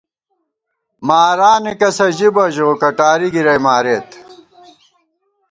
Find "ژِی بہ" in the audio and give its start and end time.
2.17-2.43